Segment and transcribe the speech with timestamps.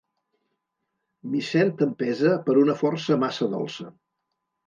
[1.33, 3.89] M'hi sent empesa per una força massa dolça.